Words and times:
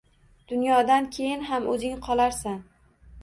Dunyodan 0.51 1.09
keyin 1.17 1.45
ham 1.51 1.69
O‘zing 1.73 2.01
qolarsan. 2.09 2.57